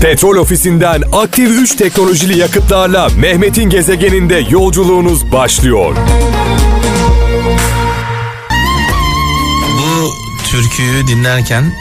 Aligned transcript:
Petrol 0.00 0.36
ofisinden 0.36 1.02
aktif 1.12 1.50
3 1.50 1.76
teknolojili 1.76 2.38
yakıtlarla 2.38 3.08
Mehmet'in 3.08 3.70
gezegeninde 3.70 4.46
yolculuğunuz 4.50 5.32
başlıyor. 5.32 5.96
Bu 9.78 10.10
türküyü 10.44 11.06
dinlerken 11.06 11.72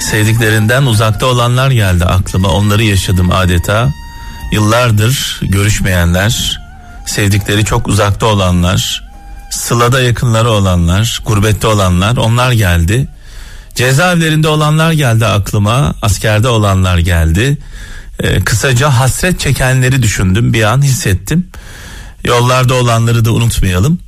sevdiklerinden 0.00 0.82
uzakta 0.82 1.26
olanlar 1.26 1.70
geldi 1.70 2.04
aklıma. 2.04 2.48
Onları 2.48 2.82
yaşadım 2.82 3.30
adeta. 3.32 3.92
Yıllardır 4.52 5.40
görüşmeyenler, 5.42 6.60
sevdikleri 7.06 7.64
çok 7.64 7.88
uzakta 7.88 8.26
olanlar, 8.26 9.04
sılada 9.50 10.00
yakınları 10.00 10.50
olanlar, 10.50 11.22
gurbette 11.26 11.66
olanlar 11.66 12.16
onlar 12.16 12.52
geldi. 12.52 13.08
Cezaevlerinde 13.76 14.48
olanlar 14.48 14.92
geldi 14.92 15.26
aklıma, 15.26 15.94
askerde 16.02 16.48
olanlar 16.48 16.98
geldi. 16.98 17.58
Ee, 18.20 18.40
kısaca 18.40 18.90
hasret 18.90 19.40
çekenleri 19.40 20.02
düşündüm 20.02 20.52
bir 20.52 20.62
an 20.62 20.82
hissettim. 20.82 21.46
Yollarda 22.24 22.74
olanları 22.74 23.24
da 23.24 23.32
unutmayalım. 23.32 23.98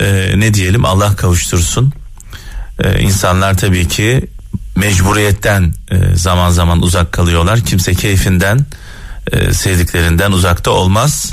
Ee, 0.00 0.32
ne 0.36 0.54
diyelim 0.54 0.84
Allah 0.84 1.16
kavuştursun. 1.16 1.92
Ee, 2.84 3.00
insanlar 3.00 3.58
tabii 3.58 3.88
ki 3.88 4.28
mecburiyetten 4.76 5.74
e, 5.90 6.16
zaman 6.16 6.50
zaman 6.50 6.82
uzak 6.82 7.12
kalıyorlar. 7.12 7.60
Kimse 7.60 7.94
keyfinden, 7.94 8.66
e, 9.32 9.52
sevdiklerinden 9.52 10.32
uzakta 10.32 10.70
olmaz. 10.70 11.32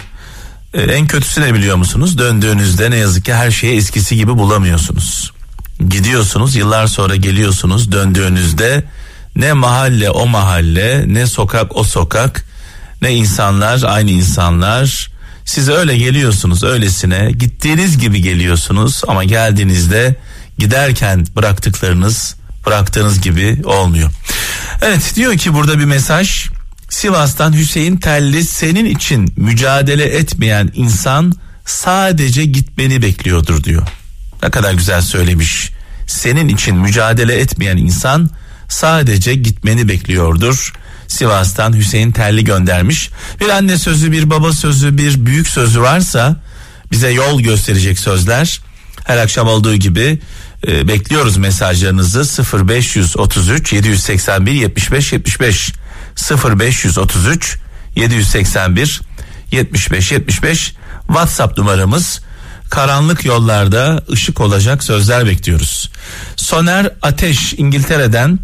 E, 0.73 0.81
en 0.81 1.07
kötüsü 1.07 1.41
ne 1.41 1.53
biliyor 1.53 1.75
musunuz? 1.75 2.17
Döndüğünüzde 2.17 2.91
ne 2.91 2.95
yazık 2.95 3.25
ki 3.25 3.33
her 3.33 3.51
şeyi 3.51 3.77
eskisi 3.77 4.15
gibi 4.15 4.38
bulamıyorsunuz. 4.38 5.31
Gidiyorsunuz, 5.88 6.55
yıllar 6.55 6.88
sonra 6.88 7.15
geliyorsunuz. 7.15 7.91
Döndüğünüzde 7.91 8.83
ne 9.35 9.53
mahalle 9.53 10.09
o 10.09 10.27
mahalle, 10.27 11.03
ne 11.07 11.27
sokak 11.27 11.77
o 11.77 11.83
sokak, 11.83 12.45
ne 13.02 13.13
insanlar 13.15 13.83
aynı 13.83 14.11
insanlar. 14.11 15.09
Siz 15.45 15.69
öyle 15.69 15.97
geliyorsunuz 15.97 16.63
öylesine 16.63 17.31
gittiğiniz 17.31 17.97
gibi 17.97 18.22
geliyorsunuz 18.22 19.02
ama 19.07 19.23
geldiğinizde 19.23 20.16
giderken 20.57 21.27
bıraktıklarınız 21.35 22.35
bıraktığınız 22.66 23.22
gibi 23.22 23.61
olmuyor. 23.66 24.09
Evet 24.81 25.13
diyor 25.16 25.38
ki 25.38 25.53
burada 25.53 25.80
bir 25.80 25.85
mesaj 25.85 26.45
Sivas'tan 26.89 27.53
Hüseyin 27.53 27.97
Telli 27.97 28.45
senin 28.45 28.85
için 28.85 29.33
mücadele 29.38 30.03
etmeyen 30.03 30.72
insan 30.75 31.33
sadece 31.66 32.45
gitmeni 32.45 33.02
bekliyordur 33.02 33.63
diyor. 33.63 33.88
Ne 34.43 34.49
kadar 34.49 34.73
güzel 34.73 35.01
söylemiş. 35.01 35.71
Senin 36.07 36.47
için 36.47 36.75
mücadele 36.75 37.39
etmeyen 37.39 37.77
insan 37.77 38.29
sadece 38.67 39.35
gitmeni 39.35 39.87
bekliyordur. 39.87 40.73
Sivas'tan 41.07 41.73
Hüseyin 41.73 42.11
Telli 42.11 42.43
göndermiş. 42.43 43.09
Bir 43.41 43.49
anne 43.49 43.77
sözü, 43.77 44.11
bir 44.11 44.29
baba 44.29 44.53
sözü, 44.53 44.97
bir 44.97 45.25
büyük 45.25 45.47
sözü 45.47 45.81
varsa 45.81 46.35
bize 46.91 47.11
yol 47.11 47.41
gösterecek 47.41 47.99
sözler. 47.99 48.61
Her 49.03 49.17
akşam 49.17 49.47
olduğu 49.47 49.75
gibi 49.75 50.19
e, 50.67 50.87
bekliyoruz 50.87 51.37
mesajlarınızı 51.37 52.43
0533 52.67 53.73
781 53.73 54.51
75 54.51 55.13
75 55.13 55.73
0533 56.31 57.57
781 57.95 59.01
75 59.51 60.11
75 60.11 60.73
WhatsApp 61.07 61.57
numaramız 61.57 62.21
karanlık 62.70 63.25
yollarda 63.25 64.02
ışık 64.12 64.42
olacak 64.42 64.84
sözler 64.84 65.25
bekliyoruz. 65.25 65.89
Soner 66.36 66.89
Ateş 67.02 67.53
İngiltere'den 67.53 68.39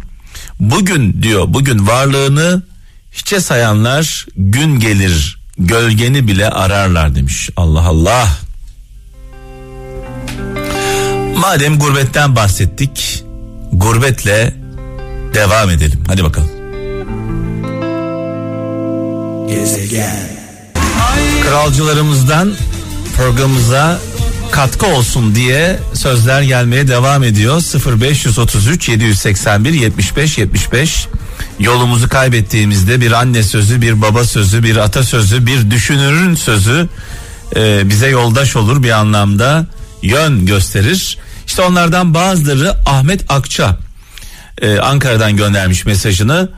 bugün 0.60 1.22
diyor 1.22 1.44
bugün 1.48 1.86
varlığını 1.86 2.62
hiçe 3.12 3.40
sayanlar 3.40 4.26
gün 4.36 4.78
gelir 4.80 5.38
gölgeni 5.58 6.28
bile 6.28 6.50
ararlar 6.50 7.14
demiş. 7.14 7.50
Allah 7.56 7.82
Allah. 7.82 8.28
Madem 11.36 11.78
gurbetten 11.78 12.36
bahsettik, 12.36 13.24
gurbetle 13.72 14.54
devam 15.34 15.70
edelim. 15.70 16.04
Hadi 16.06 16.24
bakalım. 16.24 16.50
Gezegen. 19.48 20.36
Kralcılarımızdan 21.42 22.54
programımıza 23.16 23.98
katkı 24.50 24.86
olsun 24.86 25.34
diye 25.34 25.78
sözler 25.94 26.42
gelmeye 26.42 26.88
devam 26.88 27.24
ediyor. 27.24 27.62
0533 28.00 28.88
781 28.88 29.72
75 29.72 30.38
75 30.38 31.06
yolumuzu 31.58 32.08
kaybettiğimizde 32.08 33.00
bir 33.00 33.12
anne 33.12 33.42
sözü, 33.42 33.82
bir 33.82 34.02
baba 34.02 34.24
sözü, 34.24 34.62
bir 34.62 34.76
ata 34.76 35.02
sözü, 35.02 35.46
bir 35.46 35.70
düşünürün 35.70 36.34
sözü 36.34 36.88
e, 37.56 37.88
bize 37.88 38.08
yoldaş 38.08 38.56
olur 38.56 38.82
bir 38.82 38.90
anlamda 38.90 39.66
yön 40.02 40.46
gösterir. 40.46 41.18
İşte 41.46 41.62
onlardan 41.62 42.14
bazıları 42.14 42.74
Ahmet 42.86 43.24
Akça 43.28 43.78
e, 44.62 44.78
Ankara'dan 44.78 45.36
göndermiş 45.36 45.84
mesajını. 45.84 46.48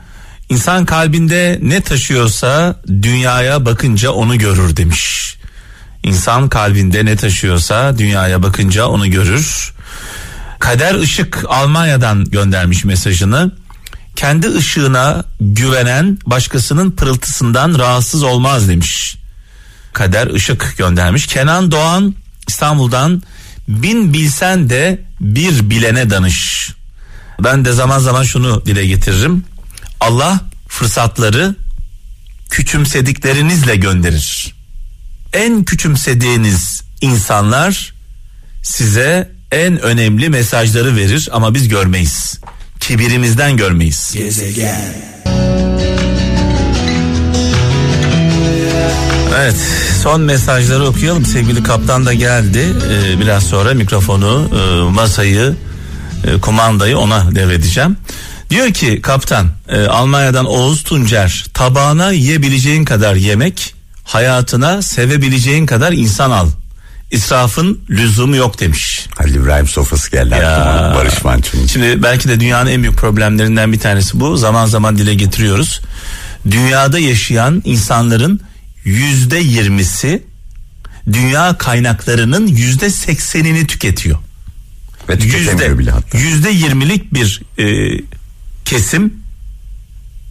İnsan 0.49 0.85
kalbinde 0.85 1.59
ne 1.61 1.81
taşıyorsa 1.81 2.75
dünyaya 2.87 3.65
bakınca 3.65 4.11
onu 4.11 4.37
görür 4.37 4.77
demiş. 4.77 5.38
İnsan 6.03 6.49
kalbinde 6.49 7.05
ne 7.05 7.15
taşıyorsa 7.15 7.97
dünyaya 7.97 8.43
bakınca 8.43 8.85
onu 8.85 9.11
görür. 9.11 9.73
Kader 10.59 10.95
Işık 10.95 11.43
Almanya'dan 11.47 12.25
göndermiş 12.25 12.85
mesajını. 12.85 13.51
Kendi 14.15 14.49
ışığına 14.49 15.23
güvenen 15.41 16.17
başkasının 16.25 16.91
pırıltısından 16.91 17.79
rahatsız 17.79 18.23
olmaz 18.23 18.69
demiş. 18.69 19.15
Kader 19.93 20.27
Işık 20.27 20.77
göndermiş. 20.77 21.27
Kenan 21.27 21.71
Doğan 21.71 22.15
İstanbul'dan 22.47 23.23
bin 23.67 24.13
bilsen 24.13 24.69
de 24.69 25.01
bir 25.21 25.69
bilene 25.69 26.09
danış. 26.09 26.69
Ben 27.43 27.65
de 27.65 27.71
zaman 27.71 27.99
zaman 27.99 28.23
şunu 28.23 28.65
dile 28.65 28.85
getiririm. 28.85 29.43
Allah 29.99 30.39
fırsatları 30.67 31.55
küçümsediklerinizle 32.49 33.75
gönderir. 33.75 34.58
En 35.33 35.63
küçümsediğiniz 35.63 36.83
insanlar 37.01 37.93
size 38.63 39.31
en 39.51 39.81
önemli 39.81 40.29
mesajları 40.29 40.95
verir 40.95 41.29
ama 41.31 41.53
biz 41.53 41.67
görmeyiz. 41.67 42.39
Kibirimizden 42.79 43.57
görmeyiz. 43.57 44.11
Gezegen. 44.13 44.93
Evet 49.37 49.55
son 50.03 50.21
mesajları 50.21 50.85
okuyalım 50.85 51.25
sevgili 51.25 51.63
kaptan 51.63 52.05
da 52.05 52.13
geldi 52.13 52.65
ee, 52.91 53.19
biraz 53.19 53.43
sonra 53.43 53.73
mikrofonu 53.73 54.49
e, 54.53 54.91
masayı 54.91 55.55
e, 56.27 56.39
kumandayı 56.41 56.97
ona 56.97 57.35
devredeceğim. 57.35 57.97
Diyor 58.49 58.73
ki 58.73 59.01
kaptan 59.01 59.47
e, 59.69 59.81
Almanya'dan 59.81 60.45
Oğuz 60.45 60.83
Tuncer 60.83 61.45
tabağına 61.53 62.11
yiyebileceğin 62.11 62.85
kadar 62.85 63.15
yemek 63.15 63.78
hayatına 64.09 64.81
sevebileceğin 64.81 65.65
kadar 65.65 65.91
insan 65.91 66.31
al. 66.31 66.49
İsrafın 67.11 67.81
lüzumu 67.89 68.35
yok 68.35 68.59
demiş. 68.59 69.07
Halil 69.17 69.35
İbrahim 69.35 69.67
sofrası 69.67 70.11
geldi 70.11 70.35
aklıma 70.35 70.95
Barış 70.95 71.23
Manço'nun. 71.23 71.65
Şimdi 71.65 72.03
belki 72.03 72.29
de 72.29 72.39
dünyanın 72.39 72.69
en 72.69 72.83
büyük 72.83 72.97
problemlerinden 72.97 73.73
bir 73.73 73.79
tanesi 73.79 74.19
bu. 74.19 74.37
Zaman 74.37 74.65
zaman 74.65 74.97
dile 74.97 75.13
getiriyoruz. 75.13 75.81
Dünyada 76.51 76.99
yaşayan 76.99 77.61
insanların 77.65 78.41
yüzde 78.83 79.37
yirmisi 79.37 80.23
dünya 81.11 81.57
kaynaklarının 81.57 82.47
yüzde 82.47 82.89
seksenini 82.89 83.67
tüketiyor. 83.67 84.17
Ve 85.09 85.19
tüketemiyor 85.19 85.79
bile 85.79 85.91
hatta. 85.91 86.17
Yüzde 86.17 86.49
yirmilik 86.49 87.13
bir 87.13 87.41
e, 87.57 87.97
kesim 88.65 89.13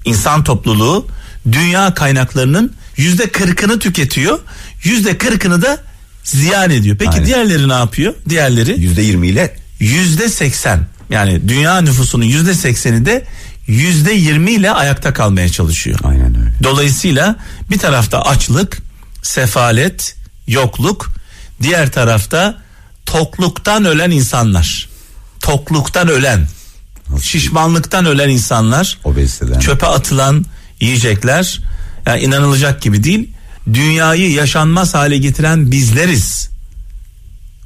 insan 0.05 0.45
topluluğu 0.45 1.07
dünya 1.53 1.95
kaynaklarının 1.95 2.78
yüzde 2.99 3.29
kırkını 3.29 3.79
tüketiyor. 3.79 4.39
Yüzde 4.85 5.19
kırkını 5.19 5.63
da 5.63 5.79
ziyan 6.25 6.71
ediyor. 6.71 6.97
Peki 6.97 7.11
Aynen. 7.11 7.27
diğerleri 7.27 7.69
ne 7.69 7.73
yapıyor? 7.73 8.15
Diğerleri 8.29 8.81
yüzde 8.81 9.03
yirmi 9.03 9.29
ile 9.29 9.57
yüzde 9.81 10.29
seksen 10.29 10.87
yani 11.11 11.49
dünya 11.49 11.81
nüfusunun 11.81 12.25
yüzde 12.25 12.55
sekseni 12.55 13.07
de 13.07 13.25
yüzde 13.67 14.13
yirmi 14.13 14.51
ile 14.51 14.71
ayakta 14.71 15.13
kalmaya 15.13 15.49
çalışıyor. 15.49 15.99
Aynen 16.05 16.41
öyle. 16.41 16.53
Dolayısıyla 16.63 17.37
bir 17.71 17.79
tarafta 17.79 18.23
açlık, 18.23 18.79
sefalet, 19.23 20.17
yokluk, 20.47 21.11
diğer 21.63 21.93
tarafta 21.93 22.57
tokluktan 23.07 23.85
ölen 23.85 24.11
insanlar. 24.11 24.89
Tokluktan 25.41 26.09
ölen, 26.09 26.49
şişmanlıktan 27.23 28.07
ölen 28.07 28.29
insanlar, 28.29 28.99
obeziteden, 29.05 29.59
çöpe 29.61 29.87
atılan 29.87 30.45
yiyecekler, 30.81 31.61
yani 32.09 32.23
inanılacak 32.23 32.83
gibi 32.83 33.05
değil. 33.05 33.29
Dünyayı 33.75 34.33
yaşanmaz 34.33 34.95
hale 34.95 35.19
getiren 35.19 35.71
bizleriz. 35.71 36.51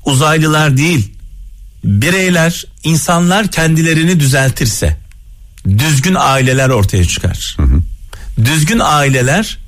Uzaylılar 0.05 0.77
değil. 0.77 1.13
Bireyler, 1.85 2.65
insanlar 2.85 3.51
kendilerini 3.51 4.21
düzeltirse 4.21 4.97
düzgün 5.69 6.17
aileler 6.19 6.69
ortaya 6.69 7.05
çıkar. 7.05 7.57
Hı 7.57 7.63
hı. 7.63 7.83
Düzgün 8.45 8.81
aileler, 8.83 9.59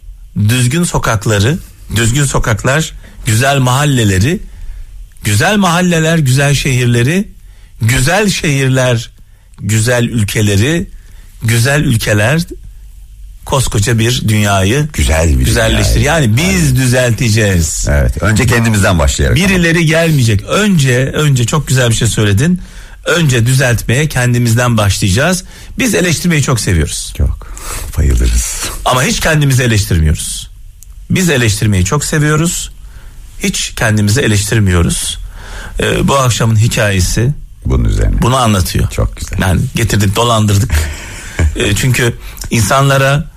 düzgün 0.49 0.85
sokakları, 0.85 1.59
düzgün 1.97 2.25
sokaklar, 2.25 2.93
güzel 3.26 3.59
mahalleleri, 3.59 4.41
güzel 5.25 5.56
mahalleler, 5.56 6.19
güzel 6.19 6.55
şehirleri, 6.55 7.29
güzel 7.82 8.31
şehirler, 8.31 9.11
güzel 9.61 10.05
ülkeleri, 10.05 10.87
güzel 11.43 11.81
ülkeler 11.81 12.41
koskoca 13.44 13.99
bir 13.99 14.29
dünyayı 14.29 14.88
Güzel 14.93 15.29
bir 15.38 15.44
güzelleştir. 15.44 15.94
dünya. 15.94 16.14
Yani 16.14 16.37
biz 16.37 16.76
düzelteceğiz. 16.76 17.87
Evet. 17.91 18.23
Önce 18.23 18.46
kendimizden 18.46 18.99
başlayarak. 18.99 19.37
Birileri 19.37 19.87
gelmeyecek. 19.87 20.43
Önce 20.43 20.99
önce 21.14 21.44
çok 21.46 21.69
güzel 21.69 21.91
bir 21.91 21.94
şey 21.94 22.08
söyledin. 22.08 22.61
Önce 23.05 23.46
düzeltmeye 23.46 24.08
kendimizden 24.08 24.76
başlayacağız. 24.76 25.44
Biz 25.79 25.94
eleştirmeyi 25.94 26.43
çok 26.43 26.61
seviyoruz. 26.61 27.14
Çok. 27.19 27.55
Bayılırız. 27.99 28.55
Ama 28.85 29.02
hiç 29.02 29.20
kendimizi 29.20 29.62
eleştirmiyoruz. 29.62 30.50
Biz 31.11 31.31
eleştirmeyi 31.31 31.85
çok 31.85 32.05
seviyoruz. 32.05 32.70
Hiç 33.43 33.73
kendimizi 33.76 34.20
eleştirmiyoruz. 34.20 35.19
Ee, 35.81 36.08
bu 36.08 36.17
akşamın 36.17 36.56
hikayesi 36.56 37.31
Bunun 37.67 37.85
üzerine. 37.85 38.23
bunu 38.23 38.37
anlatıyor. 38.37 38.90
Çok 38.90 39.17
güzel. 39.17 39.38
Yani 39.40 39.61
getirdik 39.75 40.17
dolandırdık. 40.17 40.70
Ee, 41.56 41.75
çünkü 41.75 42.14
insanlara 42.50 43.31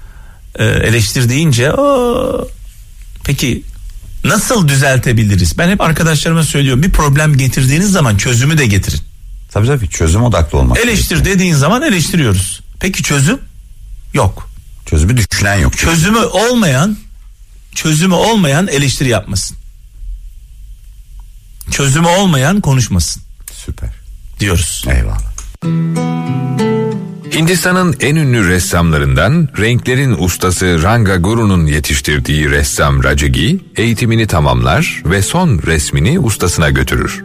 e, 0.57 0.65
eleştir 0.65 1.29
deyince 1.29 1.71
"Aa, 1.73 2.45
peki 3.23 3.63
nasıl 4.23 4.67
düzeltebiliriz? 4.67 5.57
Ben 5.57 5.69
hep 5.69 5.81
arkadaşlarıma 5.81 6.43
söylüyorum 6.43 6.83
bir 6.83 6.91
problem 6.91 7.37
getirdiğiniz 7.37 7.91
zaman 7.91 8.17
çözümü 8.17 8.57
de 8.57 8.65
getirin. 8.65 8.99
Tabii 9.51 9.67
tabii 9.67 9.89
çözüm 9.89 10.23
odaklı 10.23 10.57
olmak. 10.57 10.77
Eleştir 10.77 11.09
gerekiyor. 11.15 11.35
dediğin 11.35 11.53
zaman 11.55 11.81
eleştiriyoruz. 11.81 12.61
Peki 12.79 13.03
çözüm? 13.03 13.39
Yok. 14.13 14.49
Çözümü 14.85 15.17
düşünen 15.17 15.55
yok. 15.55 15.77
Çözümü 15.77 16.17
olmayan 16.19 16.97
çözümü 17.75 18.13
olmayan 18.13 18.67
eleştiri 18.67 19.09
yapmasın. 19.09 19.57
Çözümü 21.71 22.07
olmayan 22.07 22.61
konuşmasın 22.61 23.23
Süper. 23.65 23.89
diyoruz. 24.39 24.85
Eyvallah. 24.87 26.76
Hindistan'ın 27.37 27.95
en 27.99 28.15
ünlü 28.15 28.47
ressamlarından 28.47 29.47
renklerin 29.59 30.15
ustası 30.19 30.83
Ranga 30.83 31.15
Guru'nun 31.15 31.65
yetiştirdiği 31.65 32.49
ressam 32.49 33.03
Rajagi 33.03 33.59
eğitimini 33.75 34.27
tamamlar 34.27 35.03
ve 35.05 35.21
son 35.21 35.59
resmini 35.65 36.19
ustasına 36.19 36.69
götürür. 36.69 37.23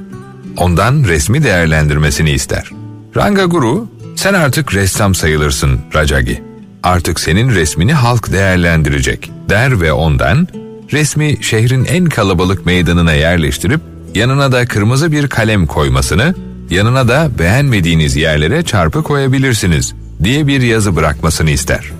Ondan 0.56 1.04
resmi 1.04 1.42
değerlendirmesini 1.44 2.30
ister. 2.30 2.70
Ranga 3.16 3.44
Guru, 3.44 3.88
sen 4.16 4.34
artık 4.34 4.74
ressam 4.74 5.14
sayılırsın 5.14 5.80
Rajagi. 5.94 6.42
Artık 6.82 7.20
senin 7.20 7.50
resmini 7.50 7.92
halk 7.92 8.32
değerlendirecek 8.32 9.30
der 9.48 9.80
ve 9.80 9.92
ondan 9.92 10.48
resmi 10.92 11.38
şehrin 11.40 11.84
en 11.84 12.04
kalabalık 12.04 12.66
meydanına 12.66 13.12
yerleştirip 13.12 13.80
yanına 14.14 14.52
da 14.52 14.66
kırmızı 14.66 15.12
bir 15.12 15.28
kalem 15.28 15.66
koymasını 15.66 16.34
yanına 16.70 17.08
da 17.08 17.30
beğenmediğiniz 17.38 18.16
yerlere 18.16 18.62
çarpı 18.62 19.02
koyabilirsiniz 19.02 19.94
diye 20.24 20.46
bir 20.46 20.60
yazı 20.60 20.96
bırakmasını 20.96 21.50
ister. 21.50 21.92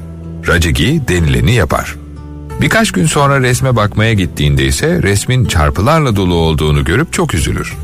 Racigi 0.48 1.02
denileni 1.08 1.54
yapar. 1.54 1.96
Birkaç 2.60 2.92
gün 2.92 3.06
sonra 3.06 3.40
resme 3.40 3.76
bakmaya 3.76 4.12
gittiğinde 4.12 4.66
ise 4.66 5.02
resmin 5.02 5.44
çarpılarla 5.44 6.16
dolu 6.16 6.34
olduğunu 6.34 6.84
görüp 6.84 7.12
çok 7.12 7.34
üzülür. 7.34 7.76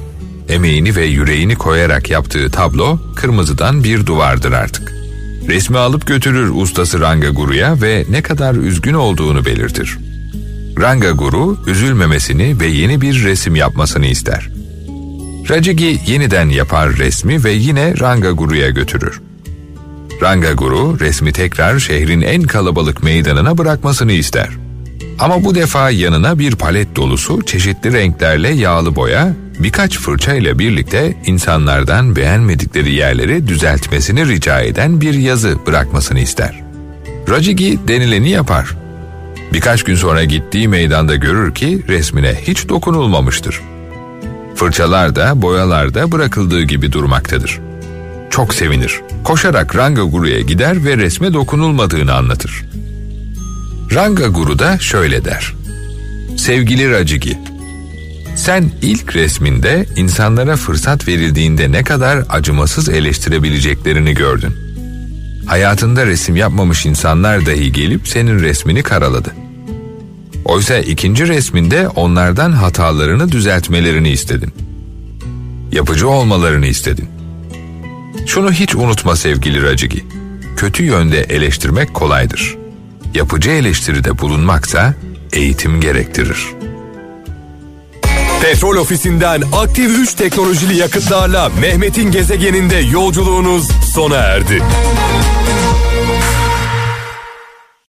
Emeğini 0.49 0.97
ve 0.97 1.05
yüreğini 1.05 1.55
koyarak 1.55 2.11
yaptığı 2.11 2.51
tablo 2.51 2.99
kırmızıdan 3.17 3.85
bir 3.85 4.07
duvardır 4.07 4.53
artık. 4.53 4.95
Resmi 5.49 5.79
alıp 5.79 6.07
götürür 6.07 6.53
ustası 6.55 7.01
Ranga 7.01 7.29
Guru'ya 7.29 7.83
ve 7.83 8.05
ne 8.11 8.23
kadar 8.23 8.55
üzgün 8.55 8.95
olduğunu 8.95 9.45
belirtir. 9.45 9.99
Ranga 10.81 11.11
Guru 11.11 11.59
üzülmemesini 11.67 12.61
ve 12.61 12.67
yeni 12.67 13.01
bir 13.01 13.25
resim 13.25 13.57
yapmasını 13.57 14.07
ister. 14.07 14.51
Rajigi 15.51 16.01
yeniden 16.07 16.49
yapar 16.49 16.97
resmi 16.97 17.45
ve 17.45 17.53
yine 17.53 17.95
Ranga 18.01 18.31
Guru'ya 18.31 18.71
götürür. 18.71 19.21
Ranga 20.23 20.53
Guru 20.53 21.01
resmi 21.01 21.33
tekrar 21.33 21.79
şehrin 21.79 22.21
en 22.21 22.43
kalabalık 22.43 23.03
meydanına 23.03 23.59
bırakmasını 23.59 24.13
ister. 24.13 24.49
Ama 25.19 25.45
bu 25.45 25.55
defa 25.55 25.91
yanına 25.91 26.39
bir 26.39 26.57
palet 26.57 26.97
dolusu 26.97 27.43
çeşitli 27.43 27.93
renklerle 27.93 28.49
yağlı 28.49 28.97
boya, 28.97 29.35
birkaç 29.59 29.99
fırça 29.99 30.35
ile 30.35 30.59
birlikte 30.59 31.17
insanlardan 31.27 32.17
beğenmedikleri 32.17 32.93
yerleri 32.93 33.47
düzeltmesini 33.47 34.29
rica 34.29 34.61
eden 34.61 35.01
bir 35.01 35.15
yazı 35.15 35.59
bırakmasını 35.67 36.21
ister. 36.21 36.63
Rajigi 37.29 37.79
denileni 37.89 38.31
yapar. 38.31 38.77
Birkaç 39.53 39.83
gün 39.83 39.95
sonra 39.95 40.25
gittiği 40.25 40.69
meydanda 40.69 41.17
görür 41.17 41.55
ki 41.55 41.83
resmine 41.89 42.35
hiç 42.43 42.69
dokunulmamıştır. 42.69 43.61
Fırçalar 44.55 45.17
da 45.17 45.43
boyalar 45.43 45.95
da 45.95 46.13
bırakıldığı 46.13 46.63
gibi 46.63 46.93
durmaktadır. 46.93 47.68
Çok 48.31 48.55
sevinir. 48.55 49.01
Koşarak 49.25 49.77
Ranga 49.77 50.03
Guru'ya 50.03 50.41
gider 50.41 50.85
ve 50.85 50.97
resme 50.97 51.33
dokunulmadığını 51.33 52.15
anlatır. 52.15 52.65
Ranga 53.95 54.27
Guru 54.27 54.59
da 54.59 54.79
şöyle 54.79 55.25
der. 55.25 55.55
Sevgili 56.37 56.91
Rajigi, 56.91 57.39
sen 58.37 58.71
ilk 58.83 59.17
resminde 59.17 59.87
insanlara 59.97 60.57
fırsat 60.57 61.09
verildiğinde 61.09 61.73
ne 61.73 61.85
kadar 61.85 62.25
acımasız 62.29 62.89
eleştirebileceklerini 62.89 64.15
gördün. 64.15 64.55
Hayatında 65.47 66.07
resim 66.07 66.37
yapmamış 66.37 66.87
insanlar 66.87 67.47
dahi 67.47 67.73
gelip 67.73 68.09
senin 68.09 68.41
resmini 68.41 68.83
karaladı. 68.83 69.33
Oysa 70.45 70.79
ikinci 70.79 71.29
resminde 71.29 71.89
onlardan 71.89 72.53
hatalarını 72.53 73.33
düzeltmelerini 73.33 74.11
istedin. 74.11 74.53
Yapıcı 75.73 76.09
olmalarını 76.09 76.67
istedin. 76.67 77.18
Şunu 78.29 78.53
hiç 78.53 78.75
unutma 78.75 79.17
sevgili 79.17 79.63
Racigi. 79.63 80.05
Kötü 80.57 80.85
yönde 80.85 81.21
eleştirmek 81.21 81.95
kolaydır. 81.95 82.57
Yapıcı 83.15 83.51
eleştiride 83.51 84.19
bulunmaksa 84.19 84.95
eğitim 85.33 85.81
gerektirir. 85.81 86.47
Petrol 88.43 88.77
ofisinden 88.77 89.43
aktif 89.53 89.99
3 89.99 90.15
teknolojili 90.15 90.77
yakıtlarla 90.77 91.49
Mehmet'in 91.61 92.11
gezegeninde 92.11 92.77
yolculuğunuz 92.77 93.69
sona 93.95 94.17
erdi. 94.17 94.63